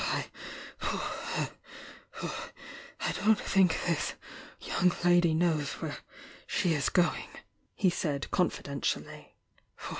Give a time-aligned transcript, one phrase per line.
[0.81, 1.51] "I
[3.19, 4.15] don't think this
[4.59, 5.97] young lady knows where
[6.47, 7.29] she is going,"
[7.75, 9.35] he said, confidentially.